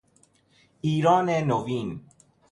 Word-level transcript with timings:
ایران 0.81 1.29
نوین 1.29 1.99